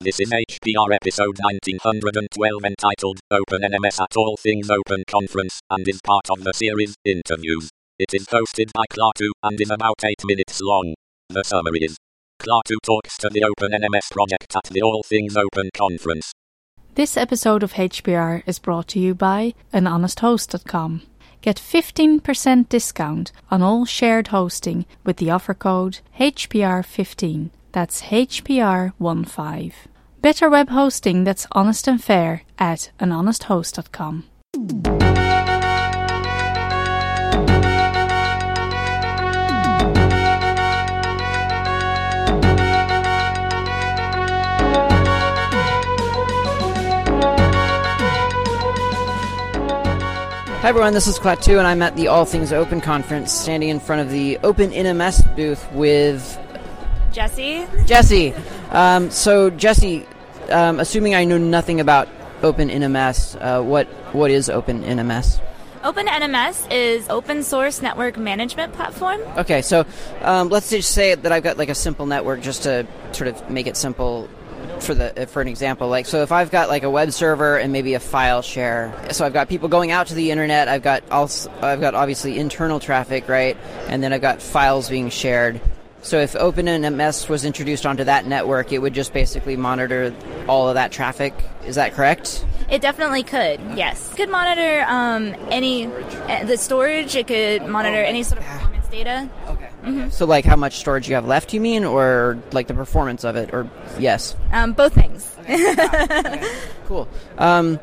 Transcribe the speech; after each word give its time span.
This 0.00 0.20
is 0.20 0.30
HPR 0.30 0.94
episode 0.94 1.38
1912 1.40 2.64
entitled 2.64 3.18
Open 3.32 3.62
NMS 3.62 4.00
at 4.00 4.16
All 4.16 4.36
Things 4.36 4.70
Open 4.70 5.02
Conference 5.08 5.58
and 5.70 5.88
is 5.88 6.00
part 6.00 6.30
of 6.30 6.44
the 6.44 6.52
series 6.52 6.94
Interviews. 7.04 7.68
It 7.98 8.14
is 8.14 8.26
hosted 8.26 8.70
by 8.72 8.84
Klaatu 8.92 9.30
and 9.42 9.60
is 9.60 9.72
about 9.72 10.04
8 10.04 10.14
minutes 10.24 10.60
long. 10.60 10.94
The 11.30 11.42
summary 11.42 11.80
is 11.80 11.96
Klaatu 12.40 12.76
talks 12.84 13.16
to 13.16 13.28
the 13.28 13.42
Open 13.42 13.72
NMS 13.72 14.12
project 14.12 14.54
at 14.54 14.70
the 14.70 14.82
All 14.82 15.02
Things 15.02 15.36
Open 15.36 15.68
Conference. 15.74 16.30
This 16.94 17.16
episode 17.16 17.64
of 17.64 17.72
HPR 17.72 18.44
is 18.46 18.60
brought 18.60 18.86
to 18.88 19.00
you 19.00 19.16
by 19.16 19.52
anhonesthost.com. 19.74 21.02
Get 21.40 21.56
15% 21.56 22.68
discount 22.68 23.32
on 23.50 23.62
all 23.62 23.84
shared 23.84 24.28
hosting 24.28 24.86
with 25.02 25.16
the 25.16 25.30
offer 25.30 25.54
code 25.54 25.98
HPR15. 26.20 27.50
That's 27.72 28.02
HPR15. 28.02 29.72
Better 30.20 30.50
web 30.50 30.68
hosting 30.70 31.22
that's 31.22 31.46
honest 31.52 31.86
and 31.86 32.02
fair 32.02 32.42
at 32.58 32.90
anhonesthost.com. 32.98 34.24
Hi 50.60 50.68
everyone, 50.70 50.94
this 50.94 51.06
is 51.06 51.16
Klaatu, 51.20 51.58
and 51.58 51.66
I'm 51.68 51.80
at 51.80 51.94
the 51.94 52.08
All 52.08 52.24
Things 52.24 52.52
Open 52.52 52.80
conference, 52.80 53.32
standing 53.32 53.68
in 53.68 53.78
front 53.78 54.02
of 54.02 54.10
the 54.10 54.36
Open 54.38 54.72
NMS 54.72 55.36
booth 55.36 55.64
with 55.72 56.36
Jessie. 57.12 57.68
Jessie. 57.86 58.34
Um, 58.70 59.10
so 59.10 59.50
Jessie, 59.50 60.06
um, 60.50 60.80
assuming 60.80 61.14
I 61.14 61.24
know 61.24 61.38
nothing 61.38 61.80
about 61.80 62.08
Open 62.42 62.68
NMS, 62.68 63.36
uh, 63.40 63.62
what 63.62 63.86
what 64.12 64.30
is 64.30 64.48
Open 64.48 64.82
NMS? 64.84 65.40
Open 65.84 66.06
NMS 66.06 66.70
is 66.72 67.08
open 67.08 67.42
source 67.42 67.80
network 67.80 68.16
management 68.16 68.72
platform. 68.72 69.20
Okay, 69.36 69.62
so 69.62 69.86
um, 70.22 70.48
let's 70.48 70.70
just 70.70 70.90
say 70.90 71.14
that 71.14 71.30
I've 71.30 71.42
got 71.42 71.56
like 71.56 71.68
a 71.68 71.74
simple 71.74 72.06
network, 72.06 72.40
just 72.40 72.64
to 72.64 72.86
sort 73.12 73.28
of 73.28 73.48
make 73.50 73.66
it 73.66 73.76
simple 73.76 74.28
for 74.80 74.94
the 74.94 75.26
for 75.26 75.42
an 75.42 75.48
example 75.48 75.88
like 75.88 76.06
so 76.06 76.22
if 76.22 76.30
i've 76.30 76.50
got 76.50 76.68
like 76.68 76.82
a 76.82 76.90
web 76.90 77.10
server 77.12 77.58
and 77.58 77.72
maybe 77.72 77.94
a 77.94 78.00
file 78.00 78.42
share 78.42 78.94
so 79.10 79.24
i've 79.24 79.32
got 79.32 79.48
people 79.48 79.68
going 79.68 79.90
out 79.90 80.06
to 80.06 80.14
the 80.14 80.30
internet 80.30 80.68
i've 80.68 80.82
got 80.82 81.02
also 81.10 81.50
i've 81.62 81.80
got 81.80 81.94
obviously 81.94 82.38
internal 82.38 82.78
traffic 82.78 83.28
right 83.28 83.56
and 83.88 84.02
then 84.02 84.12
i've 84.12 84.20
got 84.20 84.40
files 84.40 84.88
being 84.88 85.10
shared 85.10 85.60
so 86.02 86.18
if 86.20 86.34
OpenNMS 86.34 87.28
was 87.28 87.44
introduced 87.44 87.84
onto 87.84 88.04
that 88.04 88.26
network, 88.26 88.72
it 88.72 88.78
would 88.78 88.94
just 88.94 89.12
basically 89.12 89.56
monitor 89.56 90.14
all 90.48 90.68
of 90.68 90.74
that 90.74 90.92
traffic. 90.92 91.34
Is 91.66 91.74
that 91.74 91.94
correct? 91.94 92.44
It 92.70 92.80
definitely 92.80 93.22
could. 93.22 93.60
Yes, 93.74 94.12
it 94.12 94.16
could 94.16 94.30
monitor 94.30 94.84
um, 94.88 95.34
any 95.50 95.86
uh, 95.86 96.44
the 96.44 96.56
storage. 96.56 97.16
It 97.16 97.26
could 97.26 97.66
monitor 97.66 97.98
any 97.98 98.22
sort 98.22 98.40
of 98.40 98.46
performance 98.46 98.88
data. 98.88 99.30
Okay. 99.48 99.70
Mm-hmm. 99.84 100.10
So 100.10 100.26
like 100.26 100.44
how 100.44 100.56
much 100.56 100.76
storage 100.76 101.08
you 101.08 101.14
have 101.14 101.26
left, 101.26 101.52
you 101.52 101.60
mean, 101.60 101.84
or 101.84 102.38
like 102.52 102.66
the 102.68 102.74
performance 102.74 103.24
of 103.24 103.36
it, 103.36 103.52
or 103.52 103.68
yes? 103.98 104.36
Um, 104.52 104.72
both 104.72 104.94
things. 104.94 105.34
okay. 105.40 106.54
Cool. 106.86 107.06
Um, 107.36 107.78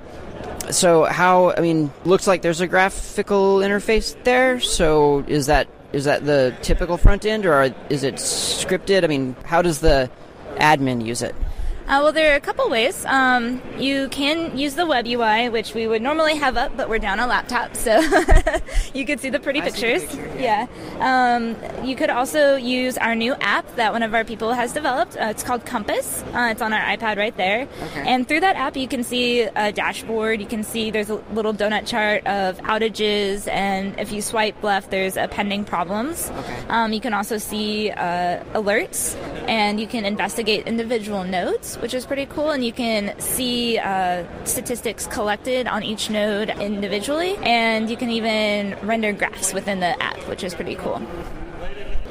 so 0.71 1.03
how? 1.03 1.52
I 1.52 1.59
mean, 1.61 1.93
looks 2.05 2.25
like 2.25 2.41
there's 2.41 2.59
a 2.59 2.66
graphical 2.66 3.58
interface 3.58 4.16
there. 4.23 4.59
So 4.59 5.23
is 5.27 5.45
that 5.45 5.67
is 5.95 6.03
that 6.03 6.25
the 6.25 6.53
typical 6.61 6.97
front 6.97 7.25
end, 7.25 7.45
or 7.45 7.73
is 7.89 8.03
it 8.03 8.15
scripted? 8.15 9.05
I 9.05 9.07
mean, 9.07 9.33
how 9.45 9.61
does 9.61 9.79
the 9.79 10.11
admin 10.57 11.05
use 11.05 11.21
it? 11.21 11.33
Uh, 11.88 12.02
well, 12.02 12.11
there 12.11 12.33
are 12.33 12.36
a 12.36 12.39
couple 12.39 12.67
ways. 12.67 13.05
Um, 13.05 13.61
you 13.78 14.09
can 14.09 14.58
use 14.58 14.73
the 14.73 14.88
web 14.88 15.05
UI, 15.05 15.50
which 15.50 15.75
we 15.75 15.86
would 15.86 16.02
normally 16.02 16.36
have 16.36 16.58
up, 16.58 16.75
but 16.75 16.89
we're 16.89 16.97
down 16.97 17.19
a 17.19 17.27
laptop, 17.27 17.75
so 17.75 18.02
you 18.95 19.05
could 19.05 19.19
see 19.19 19.30
the 19.30 19.39
pretty 19.39 19.61
pictures. 19.61 20.02
The 20.02 20.08
picture, 20.08 20.39
yeah. 20.39 20.65
yeah. 20.98 21.36
Um, 21.36 21.55
you 21.86 21.95
could 21.95 22.09
also 22.09 22.55
use 22.55 22.98
our 22.98 23.14
new 23.14 23.36
app 23.36 23.76
that 23.76 23.93
one 23.93 24.02
of 24.02 24.15
our 24.15 24.23
people 24.23 24.54
has 24.54 24.73
developed. 24.73 25.15
Uh, 25.15 25.26
it's 25.26 25.43
called 25.43 25.64
Compass. 25.67 26.23
Uh, 26.33 26.49
it's 26.52 26.61
on 26.64 26.73
our 26.73 26.82
iPad 26.82 27.17
right 27.17 27.37
there. 27.37 27.67
Okay. 27.83 28.04
And 28.08 28.27
through 28.27 28.39
that 28.39 28.55
app, 28.55 28.76
you 28.76 28.88
can 28.88 29.04
see 29.04 29.42
a 29.42 29.71
dashboard. 29.71 30.42
You 30.42 30.48
can 30.48 30.64
see 30.64 30.89
there's 30.89 31.11
a 31.11 31.21
little 31.33 31.54
donut 31.54 31.86
chart 31.86 32.26
of 32.26 32.58
outages, 32.61 33.48
and 33.48 33.99
if 33.99 34.11
you 34.11 34.23
swipe 34.23 34.64
left, 34.64 34.89
there's 34.89 35.17
a 35.17 35.27
pending 35.27 35.65
problems. 35.65 36.32
Okay. 36.32 36.65
Um, 36.70 36.93
you 36.93 36.99
can 36.99 37.14
also 37.14 37.38
see 37.38 37.92
uh, 37.92 38.43
alerts, 38.55 39.14
and 39.48 39.80
you 39.80 39.88
can 39.88 40.06
investigate 40.06 40.67
individual 40.67 41.23
nodes 41.23 41.76
which 41.86 41.94
is 41.94 42.06
pretty 42.06 42.26
cool. 42.26 42.52
And 42.52 42.66
you 42.66 42.73
can 42.73 43.17
see 43.20 43.78
uh, 43.78 44.23
statistics 44.45 45.08
collected 45.08 45.67
on 45.67 45.83
each 45.83 46.10
node 46.10 46.50
individually, 46.50 47.38
and 47.42 47.89
you 47.89 47.98
can 47.98 48.10
even 48.10 48.78
render 48.82 49.14
graphs 49.14 49.54
within 49.54 49.80
the 49.80 50.02
app, 50.02 50.17
which 50.28 50.44
is 50.44 50.54
pretty 50.54 50.76
cool. 50.76 51.02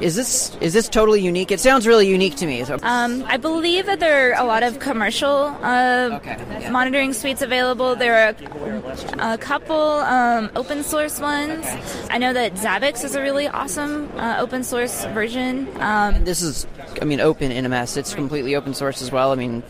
Is 0.01 0.15
this 0.15 0.55
is 0.59 0.73
this 0.73 0.89
totally 0.89 1.21
unique? 1.21 1.51
It 1.51 1.61
sounds 1.61 1.87
really 1.87 2.07
unique 2.07 2.35
to 2.37 2.45
me. 2.45 2.61
Um, 2.63 3.23
I 3.27 3.37
believe 3.37 3.85
that 3.85 4.01
there 4.01 4.33
are 4.33 4.41
a 4.41 4.45
lot 4.45 4.61
of 4.61 4.79
commercial 4.79 5.55
uh, 5.61 6.09
okay. 6.19 6.37
yeah. 6.59 6.69
monitoring 6.69 7.13
suites 7.13 7.41
available. 7.41 7.95
There 7.95 8.27
are 8.27 8.33
a, 9.19 9.37
couple 9.37 9.75
um, 9.75 10.51
open 10.55 10.83
source 10.83 11.19
ones. 11.19 11.65
I 12.09 12.17
know 12.17 12.33
that 12.33 12.53
Zabbix 12.53 13.03
is 13.03 13.15
a 13.15 13.21
really 13.21 13.47
awesome 13.47 14.11
uh, 14.17 14.37
open 14.39 14.63
source 14.63 15.05
version. 15.05 15.69
Um, 15.81 16.23
this 16.23 16.41
is, 16.41 16.67
I 17.01 17.05
mean, 17.05 17.19
open 17.19 17.51
NMS. 17.51 17.97
It's 17.97 18.13
completely 18.13 18.55
open 18.55 18.73
source 18.73 19.01
as 19.01 19.11
well. 19.11 19.31
I 19.31 19.35
mean, 19.35 19.63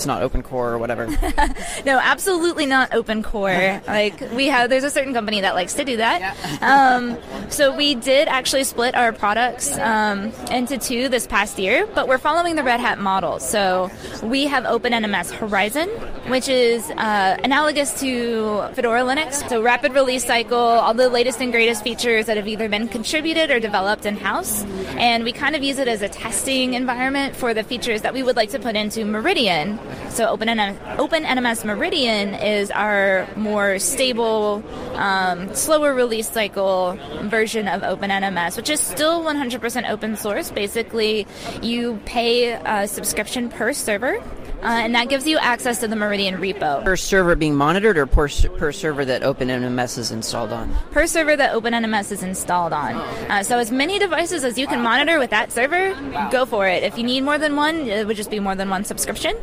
it's 0.00 0.06
not 0.06 0.22
open 0.22 0.42
core 0.42 0.70
or 0.72 0.78
whatever. 0.78 1.06
no, 1.84 1.98
absolutely 1.98 2.64
not 2.64 2.94
open 2.94 3.22
core. 3.22 3.82
like 3.86 4.18
we 4.32 4.46
have, 4.46 4.70
there's 4.70 4.82
a 4.82 4.88
certain 4.88 5.12
company 5.12 5.42
that 5.42 5.54
likes 5.54 5.74
to 5.74 5.84
do 5.84 5.98
that. 5.98 6.62
Um, 6.62 7.18
so 7.50 7.76
we 7.76 7.94
did 7.96 8.26
actually 8.26 8.64
split 8.64 8.94
our 8.94 9.12
products 9.12 9.76
um, 9.76 10.32
into 10.50 10.78
two 10.78 11.10
this 11.10 11.26
past 11.26 11.58
year, 11.58 11.86
but 11.94 12.08
we're 12.08 12.16
following 12.16 12.56
the 12.56 12.64
Red 12.64 12.80
Hat 12.80 12.98
model. 12.98 13.40
So 13.40 13.90
we 14.22 14.46
have 14.46 14.64
OpenNMS 14.64 15.32
Horizon, 15.32 15.90
which 16.30 16.48
is 16.48 16.88
uh, 16.92 17.36
analogous 17.44 18.00
to 18.00 18.70
Fedora 18.72 19.02
Linux. 19.02 19.46
So 19.50 19.60
rapid 19.60 19.92
release 19.92 20.24
cycle, 20.24 20.56
all 20.56 20.94
the 20.94 21.10
latest 21.10 21.42
and 21.42 21.52
greatest 21.52 21.84
features 21.84 22.24
that 22.24 22.38
have 22.38 22.48
either 22.48 22.70
been 22.70 22.88
contributed 22.88 23.50
or 23.50 23.60
developed 23.60 24.06
in 24.06 24.16
house, 24.16 24.64
and 24.96 25.24
we 25.24 25.32
kind 25.32 25.54
of 25.54 25.62
use 25.62 25.78
it 25.78 25.88
as 25.88 26.00
a 26.00 26.08
testing 26.08 26.72
environment 26.72 27.36
for 27.36 27.52
the 27.52 27.62
features 27.62 28.00
that 28.00 28.14
we 28.14 28.22
would 28.22 28.36
like 28.36 28.48
to 28.50 28.58
put 28.58 28.76
into 28.76 29.04
Meridian. 29.04 29.78
So 30.10 30.28
Open 30.28 30.48
NMS 30.48 31.64
Meridian 31.64 32.34
is 32.34 32.70
our 32.70 33.26
more 33.36 33.78
stable, 33.78 34.62
um, 34.94 35.54
slower 35.54 35.94
release 35.94 36.30
cycle 36.30 36.98
version 37.22 37.68
of 37.68 37.82
Open 37.82 38.10
NMS, 38.10 38.56
which 38.56 38.70
is 38.70 38.80
still 38.80 39.22
100% 39.22 39.88
open 39.90 40.16
source. 40.16 40.50
Basically, 40.50 41.26
you 41.62 42.00
pay 42.04 42.52
a 42.52 42.86
subscription 42.88 43.48
per 43.48 43.72
server, 43.72 44.18
uh, 44.18 44.24
and 44.62 44.94
that 44.94 45.08
gives 45.08 45.26
you 45.26 45.38
access 45.38 45.80
to 45.80 45.88
the 45.88 45.96
Meridian 45.96 46.36
repo. 46.36 46.84
Per 46.84 46.96
server 46.96 47.34
being 47.34 47.54
monitored, 47.54 47.96
or 47.96 48.06
per, 48.06 48.28
per 48.28 48.72
server 48.72 49.04
that 49.04 49.22
OpenNMS 49.22 49.96
is 49.96 50.10
installed 50.10 50.52
on? 50.52 50.74
Per 50.90 51.06
server 51.06 51.36
that 51.36 51.54
OpenNMS 51.54 52.12
is 52.12 52.22
installed 52.22 52.72
on. 52.72 52.94
Uh, 52.94 53.42
so 53.42 53.58
as 53.58 53.70
many 53.70 53.98
devices 53.98 54.44
as 54.44 54.58
you 54.58 54.66
can 54.66 54.82
monitor 54.82 55.18
with 55.18 55.30
that 55.30 55.50
server, 55.50 55.94
go 56.30 56.44
for 56.44 56.68
it. 56.68 56.82
If 56.82 56.98
you 56.98 57.04
need 57.04 57.22
more 57.22 57.38
than 57.38 57.56
one, 57.56 57.88
it 57.88 58.06
would 58.06 58.16
just 58.16 58.30
be 58.30 58.40
more 58.40 58.54
than 58.54 58.68
one 58.68 58.84
subscription. 58.84 59.36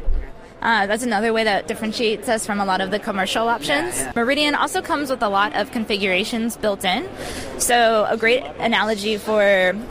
Uh, 0.62 0.88
that's 0.88 1.04
another 1.04 1.34
way 1.34 1.44
that 1.44 1.68
differentiates 1.68 2.28
us 2.28 2.46
from 2.46 2.60
a 2.60 2.66
lot 2.66 2.82
of 2.82 2.92
the 2.92 3.00
commercial 3.00 3.48
options. 3.48 4.04
Meridian 4.16 4.56
also 4.56 4.82
comes 4.82 5.10
with 5.10 5.22
a 5.22 5.30
lot 5.30 5.56
of 5.56 5.72
configurations 5.72 6.58
built 6.58 6.84
in. 6.84 7.08
So 7.60 8.06
a 8.10 8.18
great 8.18 8.44
analogy 8.60 9.18
for 9.18 9.42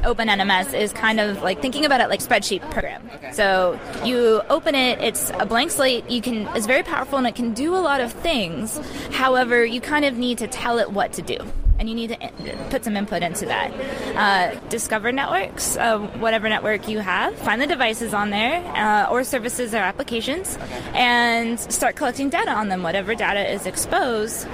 OpenNMS 0.02 0.78
is 0.78 0.92
kind 0.92 1.20
of 1.20 1.42
like 1.42 1.62
thinking 1.62 1.84
about 1.84 2.00
it 2.00 2.08
like 2.08 2.20
spreadsheet 2.20 2.68
program. 2.70 3.08
So 3.32 3.78
you 4.04 4.42
open 4.50 4.74
it, 4.74 5.00
it's 5.00 5.30
a 5.38 5.46
blank 5.46 5.70
slate. 5.70 6.08
You 6.10 6.20
can 6.20 6.46
it's 6.56 6.66
very 6.66 6.82
powerful 6.82 7.18
and 7.18 7.26
it 7.26 7.34
can 7.34 7.54
do 7.54 7.74
a 7.74 7.78
lot 7.78 8.00
of 8.00 8.12
things. 8.12 8.78
However, 9.12 9.64
you 9.64 9.80
kind 9.80 10.04
of 10.04 10.16
need 10.16 10.38
to 10.38 10.46
tell 10.46 10.78
it 10.78 10.90
what 10.92 11.12
to 11.14 11.22
do 11.22 11.38
and 11.78 11.88
you 11.88 11.94
need 11.94 12.08
to 12.08 12.66
put 12.70 12.84
some 12.84 12.96
input 12.96 13.22
into 13.22 13.46
that. 13.46 13.72
Uh, 14.16 14.58
discover 14.68 15.12
networks, 15.12 15.76
uh, 15.76 15.98
whatever 16.18 16.48
network 16.48 16.88
you 16.88 16.98
have, 17.00 17.34
find 17.36 17.60
the 17.60 17.66
devices 17.66 18.14
on 18.14 18.30
there, 18.30 18.64
uh, 18.76 19.10
or 19.10 19.24
services 19.24 19.74
or 19.74 19.78
applications, 19.78 20.58
and 20.94 21.60
start 21.60 21.96
collecting 21.96 22.28
data 22.28 22.50
on 22.50 22.68
them. 22.68 22.82
Whatever 22.82 23.14
data 23.14 23.52
is 23.52 23.66
exposed, 23.66 24.46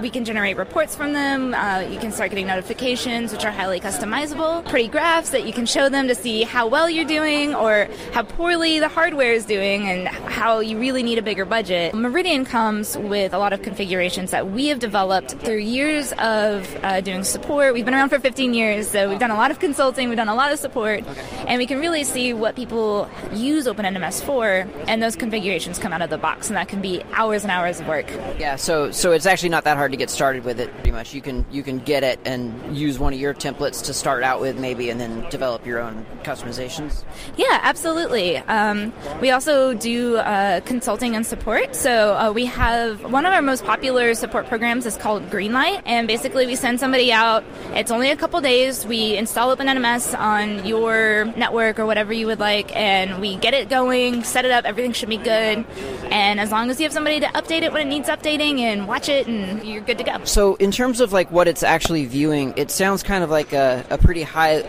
we 0.00 0.10
can 0.10 0.24
generate 0.24 0.56
reports 0.56 0.94
from 0.94 1.12
them. 1.12 1.54
Uh, 1.54 1.80
you 1.80 1.98
can 1.98 2.12
start 2.12 2.30
getting 2.30 2.46
notifications, 2.46 3.32
which 3.32 3.44
are 3.44 3.50
highly 3.50 3.80
customizable. 3.80 4.64
Pretty 4.68 4.88
graphs 4.88 5.30
that 5.30 5.46
you 5.46 5.52
can 5.52 5.66
show 5.66 5.88
them 5.88 6.08
to 6.08 6.14
see 6.14 6.42
how 6.42 6.66
well 6.66 6.88
you're 6.88 7.04
doing 7.04 7.54
or 7.54 7.88
how 8.12 8.22
poorly 8.22 8.78
the 8.78 8.88
hardware 8.88 9.32
is 9.32 9.44
doing 9.44 9.88
and 9.88 10.08
how 10.08 10.60
you 10.60 10.78
really 10.78 11.02
need 11.02 11.18
a 11.18 11.22
bigger 11.22 11.44
budget. 11.44 11.94
Meridian 11.94 12.44
comes 12.44 12.96
with 12.98 13.32
a 13.32 13.38
lot 13.38 13.52
of 13.52 13.62
configurations 13.62 14.30
that 14.30 14.50
we 14.50 14.68
have 14.68 14.78
developed 14.78 15.32
through 15.40 15.58
years 15.58 16.12
of 16.18 16.76
uh, 16.82 17.00
doing 17.00 17.24
support. 17.24 17.74
We've 17.74 17.84
been 17.84 17.94
around 17.94 18.10
for 18.10 18.18
15 18.18 18.54
years, 18.54 18.88
so 18.88 19.08
we've 19.08 19.18
done 19.18 19.30
a 19.30 19.36
lot 19.36 19.50
of 19.50 19.58
consulting, 19.58 20.08
we've 20.08 20.16
done 20.16 20.28
a 20.28 20.34
lot 20.34 20.52
of 20.52 20.58
support, 20.58 21.06
okay. 21.06 21.44
and 21.46 21.58
we 21.58 21.66
can 21.66 21.78
really 21.78 22.04
see 22.04 22.32
what 22.32 22.56
people 22.56 23.08
use 23.32 23.66
OpenNMS 23.66 24.22
for, 24.22 24.66
and 24.88 25.02
those 25.02 25.16
configurations 25.16 25.78
come 25.78 25.92
out 25.92 26.02
of 26.02 26.10
the 26.10 26.18
box, 26.18 26.48
and 26.48 26.56
that 26.56 26.68
can 26.68 26.80
be 26.80 27.02
hours 27.12 27.42
and 27.42 27.50
hours 27.50 27.80
of 27.80 27.88
work. 27.88 28.08
Yeah, 28.38 28.56
so 28.56 28.90
so 28.90 29.12
it's 29.12 29.26
actually 29.26 29.50
not 29.50 29.64
that 29.64 29.76
hard 29.76 29.85
to 29.92 29.96
get 29.96 30.10
started 30.10 30.44
with 30.44 30.60
it. 30.60 30.72
Pretty 30.74 30.92
much, 30.92 31.14
you 31.14 31.20
can 31.20 31.44
you 31.50 31.62
can 31.62 31.78
get 31.78 32.04
it 32.04 32.20
and 32.24 32.76
use 32.76 32.98
one 32.98 33.12
of 33.12 33.18
your 33.18 33.34
templates 33.34 33.84
to 33.84 33.94
start 33.94 34.22
out 34.22 34.40
with, 34.40 34.58
maybe, 34.58 34.90
and 34.90 35.00
then 35.00 35.28
develop 35.30 35.66
your 35.66 35.80
own 35.80 36.04
customizations. 36.22 37.04
Yeah, 37.36 37.60
absolutely. 37.62 38.38
Um, 38.38 38.92
we 39.20 39.30
also 39.30 39.74
do 39.74 40.16
uh, 40.18 40.60
consulting 40.60 41.14
and 41.16 41.24
support. 41.24 41.74
So 41.74 42.14
uh, 42.16 42.32
we 42.32 42.46
have 42.46 43.10
one 43.12 43.26
of 43.26 43.32
our 43.32 43.42
most 43.42 43.64
popular 43.64 44.14
support 44.14 44.46
programs 44.46 44.86
is 44.86 44.96
called 44.96 45.28
Greenlight, 45.30 45.82
and 45.86 46.06
basically 46.08 46.46
we 46.46 46.56
send 46.56 46.80
somebody 46.80 47.12
out. 47.12 47.44
It's 47.74 47.90
only 47.90 48.10
a 48.10 48.16
couple 48.16 48.40
days. 48.40 48.86
We 48.86 49.16
install 49.16 49.54
OpenNMS 49.56 50.18
on 50.18 50.66
your 50.66 51.26
network 51.36 51.78
or 51.78 51.86
whatever 51.86 52.12
you 52.12 52.26
would 52.26 52.40
like, 52.40 52.74
and 52.74 53.20
we 53.20 53.36
get 53.36 53.54
it 53.54 53.68
going, 53.68 54.24
set 54.24 54.44
it 54.44 54.50
up. 54.50 54.64
Everything 54.64 54.92
should 54.92 55.08
be 55.08 55.16
good, 55.16 55.64
and 56.10 56.40
as 56.40 56.50
long 56.50 56.70
as 56.70 56.80
you 56.80 56.84
have 56.84 56.92
somebody 56.92 57.20
to 57.20 57.26
update 57.26 57.62
it 57.62 57.72
when 57.72 57.86
it 57.86 57.90
needs 57.90 58.08
updating 58.08 58.60
and 58.60 58.88
watch 58.88 59.08
it, 59.08 59.26
and 59.26 59.64
you're 59.76 59.84
good 59.84 59.98
to 59.98 60.04
go. 60.04 60.24
So 60.24 60.54
in 60.56 60.72
terms 60.72 61.00
of 61.00 61.12
like 61.12 61.30
what 61.30 61.46
it's 61.46 61.62
actually 61.62 62.06
viewing, 62.06 62.54
it 62.56 62.70
sounds 62.70 63.02
kind 63.02 63.22
of 63.22 63.30
like 63.30 63.52
a, 63.52 63.84
a 63.90 63.98
pretty 63.98 64.22
high 64.22 64.62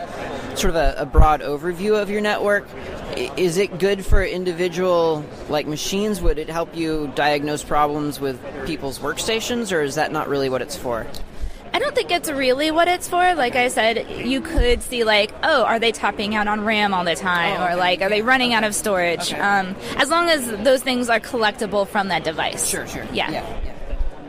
sort 0.55 0.71
of 0.71 0.75
a, 0.75 0.95
a, 0.97 1.05
broad 1.05 1.41
overview 1.41 1.99
of 2.01 2.09
your 2.09 2.19
network. 2.19 2.67
Is 3.15 3.57
it 3.57 3.79
good 3.79 4.05
for 4.05 4.23
individual 4.23 5.23
like 5.49 5.65
machines? 5.65 6.19
Would 6.21 6.37
it 6.37 6.49
help 6.49 6.75
you 6.75 7.11
diagnose 7.15 7.63
problems 7.63 8.19
with 8.19 8.39
people's 8.65 8.99
workstations, 8.99 9.71
or 9.71 9.81
is 9.81 9.95
that 9.95 10.11
not 10.11 10.27
really 10.27 10.49
what 10.49 10.61
it's 10.61 10.75
for? 10.75 11.07
I 11.73 11.79
don't 11.79 11.95
think 11.95 12.11
it's 12.11 12.29
really 12.29 12.71
what 12.71 12.87
it's 12.87 13.07
for. 13.07 13.35
Like 13.35 13.55
I 13.55 13.67
said, 13.67 14.09
you 14.25 14.41
could 14.41 14.81
see 14.81 15.03
like, 15.03 15.31
oh, 15.43 15.63
are 15.63 15.79
they 15.79 15.91
topping 15.91 16.33
out 16.35 16.47
on 16.47 16.65
RAM 16.65 16.93
all 16.93 17.05
the 17.05 17.15
time, 17.15 17.61
oh, 17.61 17.67
or 17.67 17.75
like, 17.75 18.01
are 18.01 18.09
they 18.09 18.21
running 18.23 18.53
out 18.53 18.63
of 18.63 18.73
storage? 18.73 19.31
Um, 19.33 19.75
as 19.95 20.09
long 20.09 20.27
as 20.27 20.47
those 20.63 20.81
things 20.81 21.07
are 21.07 21.19
collectible 21.19 21.87
from 21.87 22.07
that 22.07 22.23
device. 22.23 22.67
Sure, 22.67 22.87
sure. 22.87 23.05
Yeah. 23.13 23.29
yeah. 23.29 23.76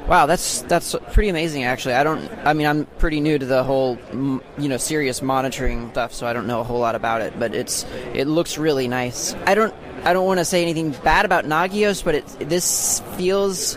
Wow, 0.08 0.24
that's 0.24 0.62
that's 0.62 0.96
pretty 1.12 1.28
amazing. 1.28 1.64
Actually, 1.64 1.94
I 1.94 2.02
don't. 2.02 2.30
I 2.44 2.54
mean, 2.54 2.66
I'm 2.66 2.86
pretty 2.98 3.20
new 3.20 3.38
to 3.38 3.44
the 3.44 3.62
whole, 3.62 3.98
you 4.10 4.68
know, 4.68 4.78
serious 4.78 5.20
monitoring 5.20 5.90
stuff, 5.90 6.14
so 6.14 6.26
I 6.26 6.32
don't 6.32 6.46
know 6.46 6.60
a 6.60 6.64
whole 6.64 6.80
lot 6.80 6.94
about 6.94 7.20
it. 7.20 7.38
But 7.38 7.54
it's 7.54 7.84
it 8.14 8.26
looks 8.26 8.56
really 8.56 8.88
nice. 8.88 9.34
I 9.46 9.54
don't 9.54 9.74
I 10.04 10.14
don't 10.14 10.24
want 10.24 10.38
to 10.38 10.46
say 10.46 10.62
anything 10.62 10.92
bad 11.04 11.26
about 11.26 11.44
Nagios, 11.44 12.02
but 12.02 12.14
it 12.14 12.26
this 12.48 13.00
feels 13.18 13.76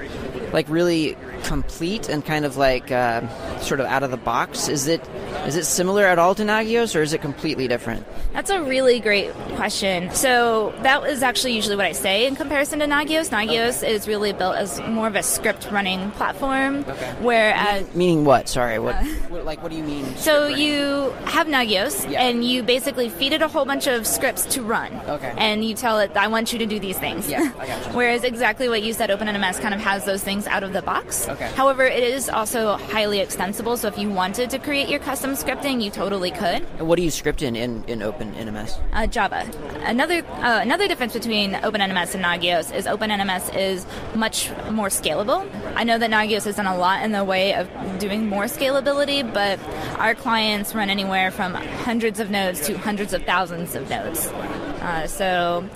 like 0.54 0.70
really 0.70 1.18
complete 1.44 2.10
and 2.10 2.26
kind 2.26 2.46
of 2.46 2.58
like 2.58 2.92
uh, 2.92 3.28
sort 3.60 3.80
of 3.80 3.86
out 3.88 4.04
of 4.04 4.12
the 4.12 4.18
box? 4.18 4.68
Is 4.68 4.88
it 4.88 5.02
is 5.46 5.56
it 5.56 5.66
similar 5.66 6.06
at 6.06 6.20
all 6.20 6.36
to 6.36 6.44
Nagios, 6.44 6.96
or 6.96 7.02
is 7.02 7.14
it 7.14 7.22
completely 7.22 7.68
different? 7.68 8.06
That's 8.34 8.50
a 8.50 8.62
really 8.62 9.00
great 9.00 9.34
question. 9.56 10.14
So 10.14 10.74
that 10.82 11.04
is 11.06 11.24
actually 11.24 11.54
usually 11.54 11.76
what 11.76 11.86
I 11.86 11.92
say 11.92 12.28
in 12.28 12.36
comparison 12.36 12.80
to 12.80 12.86
Nagios. 12.86 13.30
Nagios 13.30 13.84
okay. 13.84 13.94
is 13.94 14.08
really 14.08 14.34
built 14.34 14.56
as 14.56 14.80
more 14.82 15.08
of 15.08 15.16
a 15.16 15.24
script 15.24 15.70
running 15.72 16.12
platform, 16.12 16.86
okay. 16.88 17.16
whereas 17.20 17.94
meaning 17.96 18.26
what? 18.26 18.48
Sorry, 18.48 18.80
what, 18.80 18.96
uh, 18.96 19.06
what, 19.30 19.46
like 19.46 19.62
what 19.64 19.72
do 19.72 19.78
you 19.78 19.84
mean? 19.84 20.06
So 20.16 20.48
you 20.48 21.12
have 21.26 21.48
Nagios, 21.48 22.10
yeah. 22.10 22.24
and 22.24 22.44
you 22.44 22.64
basically 22.64 23.10
feed 23.10 23.34
it 23.34 23.42
a 23.42 23.48
whole 23.48 23.66
bunch 23.66 23.88
of 23.88 24.06
scripts 24.06 24.46
to 24.54 24.62
run. 24.62 24.94
Okay. 25.08 25.34
And 25.38 25.66
you 25.66 25.74
tell 25.74 26.00
it, 26.00 26.16
I 26.16 26.28
want 26.28 26.54
you 26.54 26.60
to 26.60 26.66
do 26.66 26.80
these 26.80 26.98
things. 26.98 27.30
Yeah, 27.30 27.52
I 27.58 27.68
gotcha. 27.68 27.90
whereas 27.92 28.24
exactly 28.24 28.70
what 28.70 28.84
you 28.84 28.94
said, 28.94 29.10
OpenNMS 29.10 29.62
kind 29.62 29.74
of 29.74 29.82
has 29.82 30.06
those 30.06 30.24
things 30.24 30.48
out 30.48 30.64
of 30.64 30.74
the 30.74 30.82
box. 30.82 31.28
Okay. 31.28 31.50
However, 31.56 31.84
it 31.84 32.04
is 32.04 32.30
also 32.30 32.78
highly 32.78 33.20
extensible. 33.20 33.78
So 33.78 33.88
if 33.88 33.98
you 33.98 34.10
wanted 34.10 34.50
to 34.52 34.60
create 34.60 34.90
your 34.90 35.00
custom 35.00 35.21
scripting, 35.30 35.82
you 35.82 35.90
totally 35.90 36.32
could. 36.32 36.66
And 36.78 36.88
what 36.88 36.98
do 36.98 37.04
you 37.04 37.12
script 37.12 37.42
in 37.42 37.56
in, 37.56 37.84
in 37.86 38.00
OpenNMS? 38.00 38.80
Uh, 38.94 39.08
Java. 39.08 39.50
Another 39.84 40.26
uh, 40.26 40.60
another 40.62 40.88
difference 40.88 41.14
between 41.14 41.54
OpenNMS 41.54 42.16
and 42.16 42.24
Nagios 42.24 42.74
is 42.76 42.86
OpenNMS 42.86 43.56
is 43.56 43.86
much 44.16 44.50
more 44.72 44.88
scalable. 44.90 45.50
I 45.76 45.84
know 45.84 45.98
that 45.98 46.10
Nagios 46.10 46.46
has 46.46 46.56
done 46.56 46.68
a 46.68 46.78
lot 46.78 47.04
in 47.04 47.12
the 47.12 47.24
way 47.24 47.54
of 47.54 47.70
doing 48.00 48.28
more 48.28 48.46
scalability, 48.46 49.22
but 49.34 49.60
our 50.00 50.16
clients 50.16 50.76
run 50.76 50.90
anywhere 50.90 51.32
from 51.32 51.54
hundreds 51.54 52.20
of 52.20 52.30
nodes 52.30 52.66
to 52.68 52.78
hundreds 52.78 53.14
of 53.14 53.24
thousands 53.24 53.76
of 53.76 53.90
nodes. 53.90 54.32
Uh, 54.82 55.08
so 55.08 55.68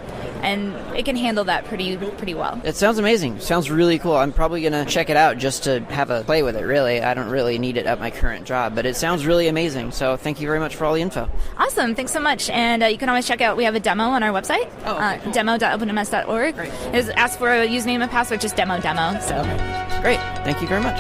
and 0.41 0.73
it 0.95 1.05
can 1.05 1.15
handle 1.15 1.43
that 1.45 1.65
pretty 1.65 1.97
pretty 1.97 2.33
well. 2.33 2.59
It 2.63 2.75
sounds 2.75 2.97
amazing. 2.97 3.39
Sounds 3.39 3.69
really 3.69 3.99
cool. 3.99 4.15
I'm 4.15 4.31
probably 4.31 4.61
gonna 4.61 4.85
check 4.85 5.09
it 5.09 5.17
out 5.17 5.37
just 5.37 5.63
to 5.63 5.81
have 5.85 6.09
a 6.09 6.23
play 6.23 6.43
with 6.43 6.55
it. 6.55 6.63
Really, 6.63 7.01
I 7.01 7.13
don't 7.13 7.29
really 7.29 7.57
need 7.57 7.77
it 7.77 7.85
at 7.85 7.99
my 7.99 8.11
current 8.11 8.45
job, 8.45 8.75
but 8.75 8.85
it 8.85 8.95
sounds 8.95 9.25
really 9.25 9.47
amazing. 9.47 9.91
So 9.91 10.17
thank 10.17 10.39
you 10.39 10.47
very 10.47 10.59
much 10.59 10.75
for 10.75 10.85
all 10.85 10.93
the 10.93 11.01
info. 11.01 11.29
Awesome. 11.57 11.95
Thanks 11.95 12.11
so 12.11 12.19
much. 12.19 12.49
And 12.49 12.83
uh, 12.83 12.87
you 12.87 12.97
can 12.97 13.09
always 13.09 13.27
check 13.27 13.41
out. 13.41 13.57
We 13.57 13.63
have 13.63 13.75
a 13.75 13.79
demo 13.79 14.05
on 14.05 14.23
our 14.23 14.31
website. 14.31 14.69
Oh, 14.85 14.95
okay. 14.95 15.29
uh, 15.29 15.31
demo.opennms.org. 15.31 16.55
Great. 16.55 16.73
Is 16.93 17.09
ask 17.09 17.39
for 17.39 17.51
a 17.51 17.67
username 17.67 18.01
and 18.01 18.11
password, 18.11 18.41
just 18.41 18.55
demo 18.55 18.79
demo. 18.79 19.19
So 19.19 19.41
great. 20.01 20.19
Thank 20.43 20.61
you 20.61 20.67
very 20.67 20.81
much. 20.81 20.99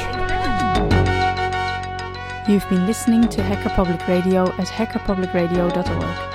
You've 2.47 2.67
been 2.69 2.85
listening 2.85 3.27
to 3.29 3.41
Hacker 3.41 3.69
Public 3.69 4.07
Radio 4.07 4.43
at 4.43 4.67
hackerpublicradio.org. 4.67 6.34